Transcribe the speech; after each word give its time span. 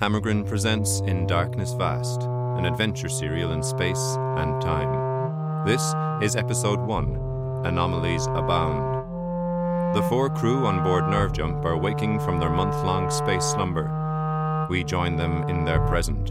Hammergrin 0.00 0.48
presents 0.48 1.00
In 1.00 1.26
Darkness 1.26 1.74
Vast, 1.74 2.22
an 2.22 2.64
adventure 2.64 3.10
serial 3.10 3.52
in 3.52 3.62
space 3.62 4.16
and 4.38 4.58
time. 4.58 5.66
This 5.66 5.92
is 6.22 6.36
episode 6.36 6.80
1 6.80 7.66
Anomalies 7.66 8.24
Abound. 8.28 9.94
The 9.94 10.02
four 10.04 10.30
crew 10.30 10.64
on 10.64 10.82
board 10.82 11.06
Nerve 11.10 11.34
Jump 11.34 11.66
are 11.66 11.76
waking 11.76 12.18
from 12.20 12.40
their 12.40 12.48
month 12.48 12.76
long 12.76 13.10
space 13.10 13.44
slumber. 13.44 14.66
We 14.70 14.84
join 14.84 15.16
them 15.16 15.42
in 15.50 15.66
their 15.66 15.86
present, 15.86 16.30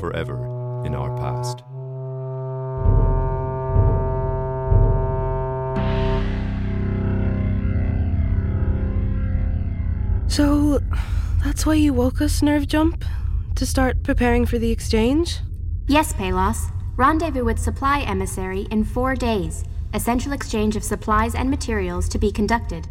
forever 0.00 0.82
in 0.86 0.94
our 0.94 1.14
past. 1.18 1.62
So, 10.34 10.80
that's 11.44 11.64
why 11.64 11.74
you 11.74 11.92
woke 11.92 12.20
us, 12.20 12.42
Nerve 12.42 12.66
Jump? 12.66 13.04
To 13.54 13.64
start 13.64 14.02
preparing 14.02 14.46
for 14.46 14.58
the 14.58 14.72
exchange? 14.72 15.38
Yes, 15.86 16.12
Palos. 16.12 16.70
Rendezvous 16.96 17.44
with 17.44 17.60
supply 17.60 18.00
emissary 18.00 18.62
in 18.72 18.82
four 18.82 19.14
days. 19.14 19.62
Essential 19.92 20.32
exchange 20.32 20.74
of 20.74 20.82
supplies 20.82 21.36
and 21.36 21.48
materials 21.48 22.08
to 22.08 22.18
be 22.18 22.32
conducted. 22.32 22.88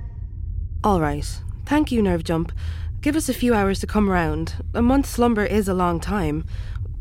All 0.86 1.02
right. 1.02 1.28
Thank 1.66 1.92
you, 1.92 2.02
Nerve 2.02 2.24
Jump. 2.24 2.54
Give 3.02 3.18
us 3.18 3.28
a 3.28 3.34
few 3.34 3.54
hours 3.54 3.82
to 3.82 3.88
come 3.88 4.10
round. 4.10 4.54
A 4.74 4.82
month's 4.82 5.10
slumber 5.10 5.44
is 5.44 5.68
a 5.68 5.74
long 5.74 6.00
time. 6.00 6.46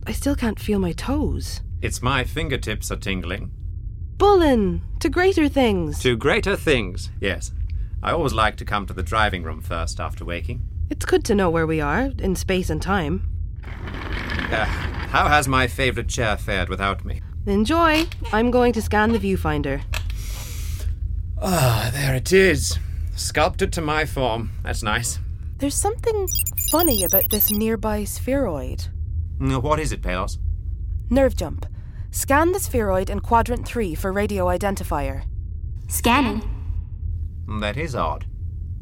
I 0.08 0.10
still 0.10 0.34
can't 0.34 0.58
feel 0.58 0.80
my 0.80 0.90
toes. 0.90 1.60
It's 1.82 2.02
my 2.02 2.24
fingertips 2.24 2.90
are 2.90 2.96
tingling. 2.96 3.52
Bullen! 4.18 4.82
To 4.98 5.08
greater 5.08 5.48
things! 5.48 6.00
To 6.00 6.16
greater 6.16 6.56
things, 6.56 7.10
yes. 7.20 7.52
I 8.02 8.10
always 8.12 8.32
like 8.32 8.56
to 8.56 8.64
come 8.64 8.86
to 8.86 8.92
the 8.92 9.02
driving 9.02 9.44
room 9.44 9.60
first 9.60 10.00
after 10.00 10.24
waking. 10.24 10.62
It's 10.90 11.04
good 11.04 11.24
to 11.26 11.34
know 11.34 11.48
where 11.50 11.66
we 11.66 11.80
are, 11.80 12.10
in 12.18 12.34
space 12.34 12.68
and 12.68 12.82
time. 12.82 13.28
Uh, 13.64 14.64
how 14.64 15.28
has 15.28 15.46
my 15.46 15.66
favourite 15.68 16.08
chair 16.08 16.36
fared 16.36 16.68
without 16.68 17.04
me? 17.04 17.22
Enjoy! 17.46 18.06
I'm 18.32 18.50
going 18.50 18.72
to 18.72 18.82
scan 18.82 19.12
the 19.12 19.18
viewfinder. 19.18 19.82
Ah, 21.40 21.90
there 21.92 22.14
it 22.14 22.32
is. 22.32 22.78
Sculpted 23.14 23.72
to 23.74 23.80
my 23.80 24.04
form. 24.04 24.50
That's 24.62 24.82
nice. 24.82 25.18
There's 25.58 25.74
something 25.74 26.26
funny 26.70 27.04
about 27.04 27.24
this 27.30 27.50
nearby 27.50 28.04
spheroid. 28.04 28.86
What 29.38 29.80
is 29.80 29.92
it, 29.92 30.02
Palos? 30.02 30.38
Nerve 31.08 31.36
jump. 31.36 31.66
Scan 32.10 32.52
the 32.52 32.60
spheroid 32.60 33.10
in 33.10 33.20
quadrant 33.20 33.66
3 33.66 33.94
for 33.94 34.12
radio 34.12 34.46
identifier. 34.46 35.24
Scanning. 35.88 36.61
That 37.60 37.76
is 37.76 37.94
odd. 37.94 38.26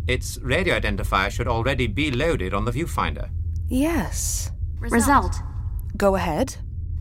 Its 0.07 0.39
radio 0.43 0.79
identifier 0.79 1.31
should 1.31 1.49
already 1.49 1.87
be 1.87 2.11
loaded 2.11 2.55
on 2.55 2.65
the 2.65 2.73
viewfinder. 2.73 3.29
Yes. 3.69 4.51
Result. 4.79 5.37
Go 5.97 6.17
ahead. 6.17 6.57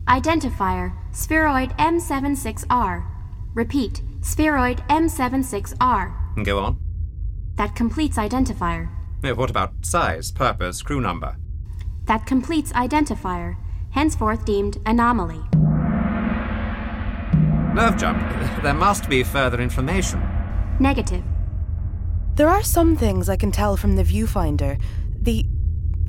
Identifier 0.06 0.92
Spheroid 1.12 1.70
M76R. 1.78 3.04
Repeat 3.54 4.02
Spheroid 4.20 4.78
M76R. 4.88 6.44
Go 6.44 6.58
on. 6.60 6.78
That 7.56 7.74
completes 7.74 8.16
identifier. 8.16 8.88
Uh, 9.24 9.34
What 9.34 9.50
about 9.50 9.72
size, 9.84 10.30
purpose, 10.32 10.82
crew 10.82 11.00
number? 11.00 11.36
That 12.04 12.26
completes 12.26 12.72
identifier. 12.72 13.56
Henceforth 13.90 14.44
deemed 14.44 14.78
anomaly. 14.86 15.42
Nerve 17.74 17.96
jump. 17.96 18.18
There 18.62 18.74
must 18.74 19.08
be 19.08 19.22
further 19.22 19.60
information. 19.60 20.20
Negative. 20.80 21.22
There 22.34 22.48
are 22.48 22.62
some 22.62 22.96
things 22.96 23.28
I 23.28 23.36
can 23.36 23.52
tell 23.52 23.76
from 23.76 23.96
the 23.96 24.04
viewfinder. 24.04 24.80
The 25.20 25.46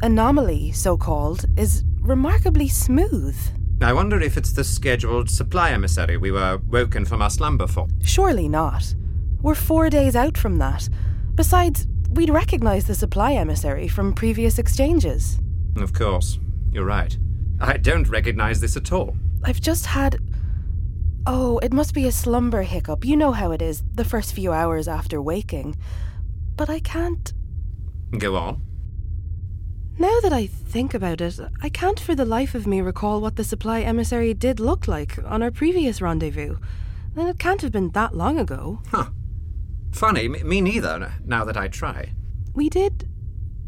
anomaly, 0.02 0.72
so 0.72 0.98
called, 0.98 1.46
is 1.58 1.84
remarkably 2.00 2.68
smooth. 2.68 3.38
I 3.82 3.94
wonder 3.94 4.20
if 4.20 4.38
it's 4.38 4.54
the 4.54 4.64
scheduled 4.64 5.30
supply 5.30 5.72
emissary 5.72 6.18
we 6.18 6.32
were 6.32 6.60
woken 6.70 7.04
from 7.04 7.22
our 7.22 7.30
slumber 7.30 7.68
for. 7.68 7.88
Surely 8.04 8.48
not. 8.48 8.94
We're 9.42 9.56
four 9.56 9.90
days 9.90 10.16
out 10.16 10.38
from 10.38 10.58
that. 10.60 10.88
Besides, 11.36 11.88
we'd 12.12 12.30
recognize 12.30 12.86
the 12.86 12.96
supply 12.96 13.34
emissary 13.34 13.88
from 13.88 14.14
previous 14.14 14.60
exchanges. 14.60 15.40
Of 15.78 15.94
course, 15.94 16.38
you're 16.72 16.86
right. 16.86 17.18
I 17.60 17.78
don't 17.78 18.08
recognize 18.08 18.62
this 18.62 18.78
at 18.78 18.92
all. 18.92 19.16
I've 19.44 19.62
just 19.62 19.88
had. 19.88 20.20
Oh, 21.26 21.60
it 21.60 21.72
must 21.72 21.94
be 21.94 22.08
a 22.08 22.12
slumber 22.12 22.64
hiccup. 22.64 23.06
You 23.06 23.16
know 23.16 23.32
how 23.32 23.52
it 23.52 23.62
is, 23.62 23.84
the 23.94 24.06
first 24.06 24.34
few 24.34 24.52
hours 24.52 24.88
after 24.88 25.22
waking. 25.22 25.76
But 26.56 26.70
I 26.70 26.80
can't. 26.80 27.32
Go 28.18 28.36
on. 28.36 28.62
Now 30.00 30.20
that 30.22 30.34
I 30.34 30.48
think 30.48 30.94
about 30.94 31.22
it, 31.22 31.40
I 31.62 31.70
can't 31.70 32.00
for 32.00 32.16
the 32.16 32.26
life 32.26 32.56
of 32.56 32.66
me 32.66 32.82
recall 32.82 33.22
what 33.22 33.36
the 33.36 33.44
supply 33.44 33.82
emissary 33.82 34.34
did 34.34 34.60
look 34.60 34.88
like 34.88 35.20
on 35.24 35.44
our 35.44 35.52
previous 35.52 36.02
rendezvous. 36.02 36.58
And 37.16 37.30
it 37.30 37.38
can't 37.38 37.62
have 37.62 37.72
been 37.72 37.92
that 37.92 38.16
long 38.16 38.40
ago. 38.40 38.82
Huh. 38.90 39.10
Funny, 39.92 40.28
me 40.28 40.62
neither, 40.62 41.14
now 41.24 41.44
that 41.46 41.58
I 41.58 41.68
try. 41.68 42.14
We 42.56 42.70
did 42.70 43.08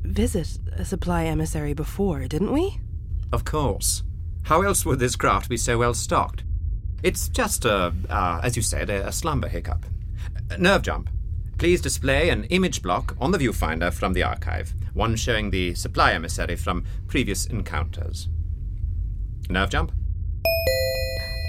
visit 0.01 0.59
a 0.71 0.85
supply 0.85 1.25
emissary 1.25 1.73
before, 1.73 2.27
didn't 2.27 2.51
we? 2.51 2.79
Of 3.31 3.45
course. 3.45 4.03
How 4.43 4.61
else 4.61 4.85
would 4.85 4.99
this 4.99 5.15
craft 5.15 5.49
be 5.49 5.57
so 5.57 5.77
well 5.77 5.93
stocked? 5.93 6.42
It's 7.03 7.27
just 7.27 7.65
a, 7.65 7.93
uh, 8.09 8.39
as 8.41 8.55
you 8.55 8.61
said, 8.61 8.89
a, 8.89 9.07
a 9.07 9.11
slumber 9.11 9.49
hiccup. 9.49 9.85
Uh, 10.49 10.55
Nerve 10.57 10.83
jump. 10.83 11.09
Please 11.57 11.81
display 11.81 12.29
an 12.29 12.45
image 12.45 12.81
block 12.81 13.15
on 13.19 13.31
the 13.31 13.37
viewfinder 13.37 13.93
from 13.93 14.13
the 14.13 14.23
archive, 14.23 14.73
one 14.93 15.15
showing 15.15 15.51
the 15.51 15.75
supply 15.75 16.13
emissary 16.13 16.55
from 16.55 16.85
previous 17.07 17.45
encounters. 17.45 18.29
Nerve 19.49 19.69
jump? 19.69 19.91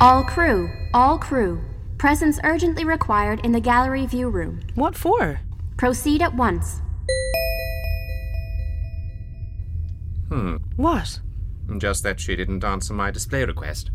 All 0.00 0.24
crew. 0.24 0.70
All 0.92 1.18
crew. 1.18 1.64
Presence 1.98 2.40
urgently 2.42 2.84
required 2.84 3.40
in 3.44 3.52
the 3.52 3.60
gallery 3.60 4.06
view 4.06 4.28
room. 4.28 4.60
What 4.74 4.96
for? 4.96 5.40
Proceed 5.76 6.20
at 6.20 6.34
once. 6.34 6.80
Hmm. 10.28 10.56
What? 10.76 11.20
Just 11.78 12.02
that 12.02 12.18
she 12.18 12.34
didn't 12.34 12.64
answer 12.64 12.92
my 12.92 13.12
display 13.12 13.44
request. 13.44 13.90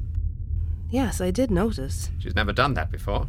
Yes, 0.89 1.22
I 1.22 1.31
did 1.31 1.51
notice. 1.51 2.09
She's 2.19 2.35
never 2.35 2.51
done 2.51 2.73
that 2.73 2.91
before. 2.91 3.27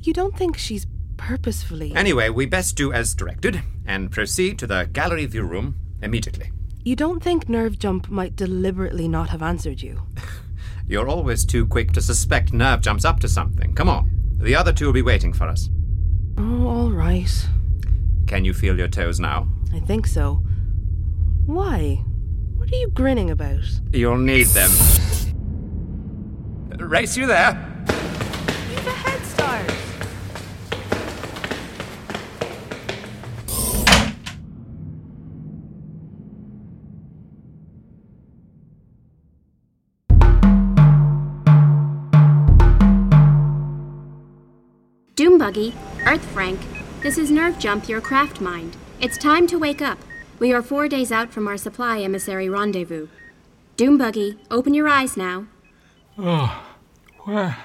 You 0.00 0.12
don't 0.12 0.36
think 0.36 0.56
she's 0.56 0.86
purposefully. 1.16 1.94
Anyway, 1.94 2.28
we 2.30 2.46
best 2.46 2.76
do 2.76 2.92
as 2.92 3.14
directed 3.14 3.62
and 3.86 4.10
proceed 4.10 4.58
to 4.58 4.66
the 4.66 4.88
gallery 4.92 5.26
view 5.26 5.44
room 5.44 5.76
immediately. 6.02 6.50
You 6.82 6.96
don't 6.96 7.22
think 7.22 7.48
Nerve 7.48 7.78
Jump 7.78 8.08
might 8.08 8.36
deliberately 8.36 9.06
not 9.06 9.28
have 9.28 9.42
answered 9.42 9.82
you? 9.82 10.02
You're 10.88 11.08
always 11.08 11.44
too 11.44 11.66
quick 11.66 11.92
to 11.92 12.00
suspect 12.00 12.52
Nerve 12.52 12.80
jumps 12.80 13.04
up 13.04 13.20
to 13.20 13.28
something. 13.28 13.74
Come 13.74 13.88
on. 13.88 14.10
The 14.40 14.56
other 14.56 14.72
two 14.72 14.86
will 14.86 14.92
be 14.94 15.02
waiting 15.02 15.32
for 15.32 15.46
us. 15.46 15.68
Oh, 16.38 16.66
all 16.66 16.90
right. 16.90 17.30
Can 18.26 18.44
you 18.44 18.54
feel 18.54 18.78
your 18.78 18.88
toes 18.88 19.20
now? 19.20 19.46
I 19.74 19.80
think 19.80 20.06
so. 20.06 20.42
Why? 21.46 22.02
What 22.56 22.72
are 22.72 22.76
you 22.76 22.88
grinning 22.88 23.30
about? 23.30 23.62
You'll 23.92 24.18
need 24.18 24.46
them. 24.48 24.70
Race 26.80 27.16
you 27.16 27.26
there. 27.26 27.84
You've 28.70 28.86
a 28.86 28.90
head 28.90 29.22
start! 29.26 29.70
Doombuggy, 45.14 45.74
Earth 46.06 46.24
Frank, 46.32 46.58
this 47.02 47.18
is 47.18 47.30
Nerve 47.30 47.58
Jump, 47.58 47.88
your 47.88 48.00
craft 48.00 48.40
mind. 48.40 48.76
It's 49.00 49.18
time 49.18 49.46
to 49.48 49.58
wake 49.58 49.82
up. 49.82 49.98
We 50.38 50.52
are 50.52 50.62
four 50.62 50.88
days 50.88 51.12
out 51.12 51.30
from 51.30 51.46
our 51.46 51.56
supply 51.58 52.00
emissary 52.00 52.48
rendezvous. 52.48 53.08
Doombuggy, 53.76 54.38
open 54.50 54.72
your 54.72 54.88
eyes 54.88 55.16
now. 55.16 55.46
Ah. 56.18 56.69
Where 57.30 57.56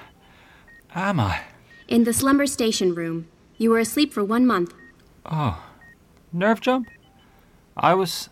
am 0.94 1.18
I? 1.18 1.40
In 1.88 2.04
the 2.04 2.12
slumber 2.12 2.46
station 2.46 2.94
room. 2.94 3.26
You 3.58 3.70
were 3.70 3.80
asleep 3.80 4.12
for 4.12 4.22
one 4.22 4.46
month. 4.46 4.72
Oh. 5.24 5.60
Nerve 6.32 6.60
jump? 6.60 6.88
I 7.76 7.92
was. 7.94 8.28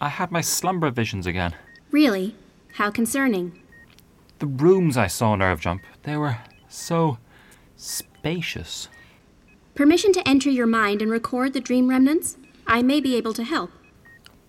I 0.00 0.10
had 0.10 0.30
my 0.30 0.40
slumber 0.40 0.92
visions 0.92 1.26
again. 1.26 1.56
Really? 1.90 2.36
How 2.74 2.88
concerning. 2.88 3.60
The 4.38 4.46
rooms 4.46 4.96
I 4.96 5.08
saw 5.08 5.34
nerve 5.34 5.60
jump, 5.60 5.82
they 6.04 6.16
were 6.16 6.36
so 6.68 7.18
spacious. 7.74 8.88
Permission 9.74 10.12
to 10.12 10.28
enter 10.28 10.50
your 10.50 10.68
mind 10.68 11.02
and 11.02 11.10
record 11.10 11.52
the 11.52 11.60
dream 11.60 11.90
remnants? 11.90 12.36
I 12.64 12.82
may 12.82 13.00
be 13.00 13.16
able 13.16 13.32
to 13.32 13.42
help. 13.42 13.72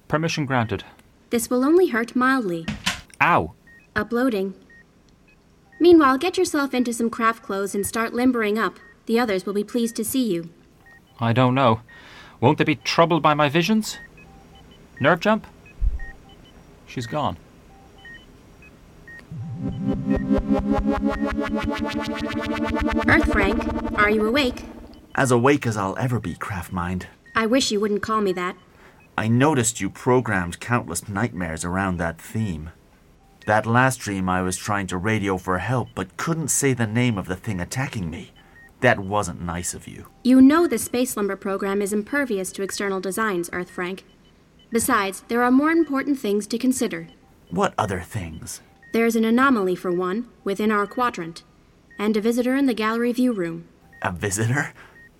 Permission 0.07 0.45
granted. 0.45 0.83
This 1.31 1.50
will 1.50 1.65
only 1.65 1.88
hurt 1.88 2.15
mildly. 2.15 2.68
Ow! 3.19 3.56
Uploading. 3.95 4.53
Meanwhile, 5.80 6.18
get 6.18 6.38
yourself 6.38 6.74
into 6.74 6.94
some 6.94 7.10
craft 7.10 7.42
clothes 7.44 7.74
and 7.74 7.86
start 7.86 8.14
limbering 8.14 8.58
up. 8.58 8.80
The 9.06 9.20
others 9.20 9.46
will 9.46 9.54
be 9.54 9.64
pleased 9.64 9.96
to 9.96 10.06
see 10.06 10.31
you. 10.31 10.50
I 11.20 11.34
don't 11.34 11.56
know. 11.56 11.81
Won't 12.42 12.58
they 12.58 12.64
be 12.64 12.76
troubled 12.76 13.24
by 13.24 13.34
my 13.34 13.50
visions? 13.50 13.98
Nerve 15.00 15.20
jump? 15.20 15.48
She's 16.86 17.08
gone. 17.08 17.38
Earth 23.08 23.32
Frank, 23.32 24.00
are 24.00 24.10
you 24.10 24.25
awake? 24.25 24.66
As 25.16 25.32
awake 25.32 25.68
as 25.68 25.75
I'll 25.75 25.98
ever 25.98 26.20
be, 26.20 26.36
Craftmind. 26.36 27.06
I 27.36 27.46
wish 27.46 27.72
you 27.72 27.80
wouldn't 27.80 28.02
call 28.02 28.22
me 28.22 28.34
that. 28.34 28.56
I 29.18 29.28
noticed 29.28 29.82
you 29.82 29.90
programmed 29.90 30.60
countless 30.60 31.10
nightmares 31.10 31.66
around 31.66 31.98
that 31.98 32.22
theme. 32.22 32.72
That 33.45 33.65
last 33.65 33.97
dream, 34.00 34.30
I 34.30 34.41
was 34.41 34.57
trying 34.57 34.88
to 34.88 34.97
radio 34.97 35.38
for 35.38 35.57
help, 35.57 35.89
but 35.95 36.18
couldn't 36.18 36.50
say 36.50 36.74
the 36.74 36.86
name 36.86 37.18
of 37.18 37.27
the 37.27 37.36
thing 37.36 37.59
attacking 37.59 38.09
me. 38.09 38.31
That 38.81 39.00
wasn't 39.00 39.41
nice 39.41 39.74
of 39.74 39.88
you. 39.88 40.07
You 40.24 40.41
know 40.41 40.68
the 40.68 40.77
space 40.77 41.12
slumber 41.12 41.36
program 41.36 41.81
is 41.81 41.91
impervious 41.91 42.51
to 42.53 42.63
external 42.63 43.00
designs, 43.00 43.50
Earth 43.51 43.69
Frank. 43.69 44.06
Besides, 44.71 45.24
there 45.27 45.44
are 45.44 45.51
more 45.51 45.71
important 45.71 46.19
things 46.19 46.47
to 46.47 46.57
consider. 46.57 47.07
What 47.50 47.74
other 47.77 48.01
things? 48.01 48.62
There's 48.94 49.15
an 49.15 49.25
anomaly, 49.25 49.75
for 49.75 49.91
one, 49.91 50.27
within 50.44 50.71
our 50.71 50.86
quadrant, 50.88 51.44
and 51.97 52.15
a 52.15 52.21
visitor 52.21 52.56
in 52.56 52.68
the 52.68 52.74
gallery 52.74 53.12
view 53.12 53.33
room. 53.33 53.68
A 54.01 54.12
visitor? 54.12 54.74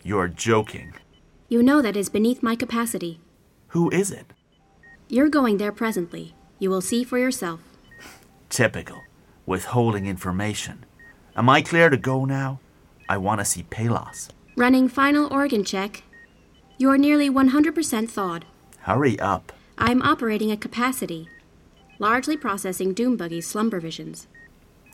You're 0.04 0.28
joking. 0.28 0.94
You 1.50 1.64
know 1.64 1.82
that 1.82 1.98
is 1.98 2.10
beneath 2.10 2.44
my 2.44 2.56
capacity. 2.56 3.20
Who 3.70 3.90
is 3.90 4.12
it? 4.12 4.28
You're 5.08 5.30
going 5.30 5.58
there 5.58 5.72
presently. 5.72 6.34
You 6.60 6.70
will 6.70 6.82
see 6.82 7.04
for 7.04 7.18
yourself. 7.18 7.60
Typical. 8.50 9.02
Withholding 9.46 10.06
information. 10.06 10.86
Am 11.36 11.50
I 11.50 11.62
clear 11.62 11.90
to 11.90 11.98
go 11.98 12.26
now? 12.26 12.60
I 13.08 13.18
want 13.18 13.40
to 13.40 13.46
see 13.46 13.64
Palos. 13.64 14.30
Running 14.56 14.90
final 14.90 15.32
organ 15.32 15.64
check. 15.64 16.04
You're 16.78 16.98
nearly 16.98 17.30
100% 17.30 18.10
thawed. 18.10 18.46
Hurry 18.82 19.20
up. 19.20 19.52
I'm 19.78 20.02
operating 20.02 20.52
at 20.52 20.62
capacity, 20.62 21.30
largely 22.00 22.36
processing 22.36 22.94
Doombuggy's 22.94 23.48
slumber 23.48 23.80
visions. 23.80 24.28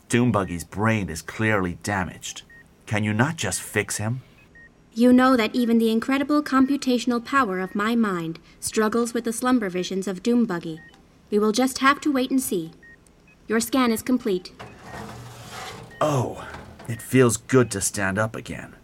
Doombuggy's 0.08 0.64
brain 0.64 1.08
is 1.08 1.22
clearly 1.22 1.78
damaged. 1.82 2.42
Can 2.86 3.02
you 3.02 3.12
not 3.12 3.36
just 3.36 3.60
fix 3.60 3.96
him? 3.96 4.22
You 4.94 5.12
know 5.12 5.36
that 5.36 5.54
even 5.54 5.78
the 5.78 5.90
incredible 5.90 6.42
computational 6.42 7.24
power 7.24 7.58
of 7.58 7.74
my 7.74 7.96
mind 7.96 8.38
struggles 8.60 9.12
with 9.12 9.24
the 9.24 9.32
slumber 9.32 9.68
visions 9.68 10.06
of 10.06 10.22
Doombuggy. 10.22 10.78
We 11.30 11.38
will 11.38 11.52
just 11.52 11.78
have 11.78 12.00
to 12.02 12.12
wait 12.12 12.30
and 12.30 12.40
see. 12.40 12.70
Your 13.48 13.60
scan 13.60 13.92
is 13.92 14.02
complete. 14.02 14.52
Oh, 16.00 16.46
it 16.88 17.00
feels 17.00 17.36
good 17.36 17.70
to 17.70 17.80
stand 17.80 18.18
up 18.18 18.34
again. 18.36 18.74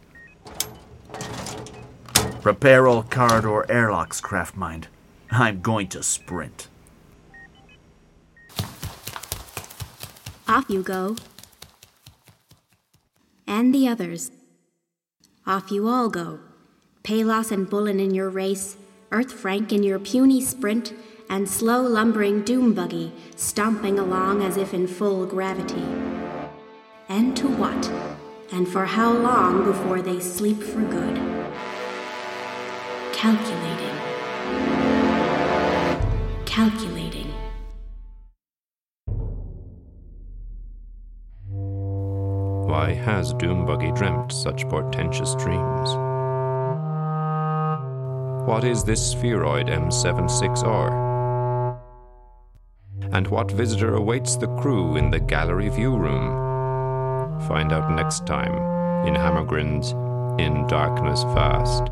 Prepare 2.41 2.89
all 2.89 3.03
corridor 3.03 3.71
airlocks, 3.71 4.21
Craftmind. 4.21 4.85
I'm 5.31 5.61
going 5.61 5.89
to 5.89 6.03
sprint. 6.03 6.69
Off 10.49 10.67
you 10.69 10.83
go. 10.83 11.17
And 13.47 13.75
the 13.75 13.89
others. 13.89 14.31
Off 15.47 15.71
you 15.71 15.89
all 15.89 16.09
go. 16.09 16.41
Palos 17.03 17.51
and 17.51 17.69
Bullen 17.69 17.99
in 17.99 18.13
your 18.15 18.29
race, 18.29 18.77
Earth 19.11 19.33
Frank 19.33 19.73
in 19.73 19.83
your 19.83 19.99
puny 19.99 20.41
sprint, 20.41 20.93
and 21.33 21.49
slow 21.49 21.81
lumbering 21.81 22.45
Doombuggy 22.45 23.11
stomping 23.37 23.99
along 23.99 24.43
as 24.43 24.59
if 24.59 24.75
in 24.75 24.87
full 24.87 25.25
gravity. 25.25 25.83
And 27.09 27.35
to 27.39 27.49
what? 27.49 27.91
And 28.53 28.69
for 28.69 28.85
how 28.85 29.15
long 29.15 29.65
before 29.65 30.03
they 30.03 30.21
sleep 30.21 30.63
for 30.63 30.83
good? 30.83 31.17
Calculating. 33.15 33.97
Calculating. 36.45 37.33
Why 42.69 42.93
has 42.93 43.33
Doombuggy 43.33 43.97
dreamt 43.97 44.33
such 44.33 44.69
portentous 44.69 45.35
dreams? 45.37 45.95
What 48.47 48.65
is 48.65 48.85
this 48.85 49.13
spheroid 49.13 49.69
M76R? 49.69 51.12
And 53.13 53.29
what 53.29 53.51
visitor 53.51 53.95
awaits 53.95 54.37
the 54.37 54.47
crew 54.57 54.97
in 54.97 55.11
the 55.11 55.21
gallery 55.21 55.69
view 55.69 55.95
room? 55.95 57.41
Find 57.47 57.73
out 57.73 57.95
next 57.95 58.27
time 58.27 58.55
in 59.07 59.15
Hammergrin's 59.15 59.93
In 60.41 60.67
Darkness 60.67 61.23
Vast. 61.35 61.91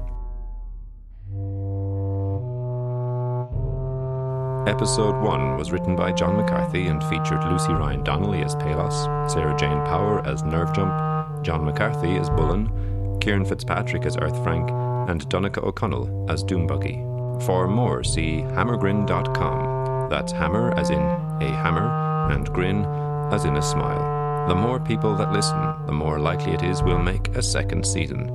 Episode 4.67 5.21
1 5.23 5.57
was 5.59 5.73
written 5.73 5.95
by 5.95 6.13
John 6.13 6.37
McCarthy 6.37 6.87
and 6.87 7.03
featured 7.05 7.45
Lucie 7.45 7.73
Ryan 7.73 8.03
Donnelly 8.03 8.43
as 8.43 8.55
Palos, 8.57 9.05
Sara-Jane 9.33 9.85
Power 9.87 10.27
as 10.27 10.43
Nerve 10.43 10.73
Jump, 10.75 11.45
John 11.45 11.65
McCarthy 11.65 12.17
as 12.17 12.31
Bullen, 12.31 13.19
Ciaran 13.21 13.45
Fitzpatrick 13.45 14.07
as 14.07 14.17
Earth 14.17 14.43
Frank, 14.43 14.71
and 15.11 15.29
Donnchadh 15.29 15.65
O 15.65 15.73
Conaill 15.73 16.31
as 16.31 16.43
Doombuggy. 16.45 17.43
For 17.43 17.69
more, 17.69 18.05
see 18.05 18.43
hammergrin.com. 18.43 19.70
That's 20.11 20.33
hammer 20.33 20.75
as 20.77 20.91
in 20.91 20.99
a 20.99 21.57
hammer, 21.63 21.87
and 22.33 22.53
grin 22.53 22.85
as 23.31 23.45
in 23.45 23.57
a 23.57 23.63
smile. 23.63 24.49
The 24.49 24.57
more 24.57 24.81
people 24.81 25.15
that 25.15 25.33
listen, 25.33 25.87
the 25.87 25.93
more 25.93 26.19
likely 26.19 26.51
it 26.51 26.65
is 26.65 26.83
we'll 26.83 26.99
make 26.99 27.29
a 27.29 27.43
second 27.43 27.87
season. 27.87 28.27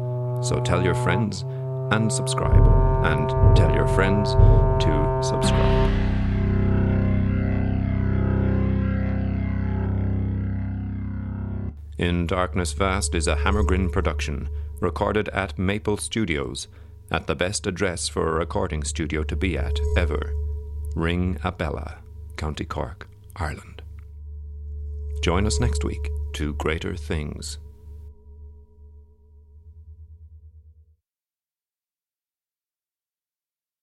So 0.42 0.62
tell 0.62 0.81
your 0.81 0.95
friends 0.95 1.42
and 1.92 2.10
subscribe, 2.12 2.66
and 3.06 3.30
tell 3.57 3.75
your 3.75 3.89
friends 3.89 4.36
to 4.86 5.19
subscribe. 5.22 5.92
In 11.98 12.25
Darkness 12.25 12.72
Vast 12.72 13.13
is 13.13 13.27
a 13.27 13.36
Hammergrin 13.36 13.92
production, 13.92 14.48
recorded 14.80 15.27
at 15.30 15.60
Maple 15.60 15.98
Studios, 15.98 16.69
at 17.12 17.27
the 17.27 17.36
best 17.36 17.68
address 17.68 18.07
for 18.07 18.30
a 18.30 18.39
recording 18.39 18.86
studio 18.86 19.24
to 19.24 19.36
be 19.36 19.57
at 19.57 19.77
ever 19.98 20.44
Ringabella, 20.95 21.97
County 22.38 22.63
Cork, 22.65 23.09
Ireland. 23.36 23.81
Join 25.21 25.45
us 25.45 25.59
next 25.59 25.83
week 25.83 26.09
to 26.33 26.53
greater 26.53 26.95
things. 26.95 27.59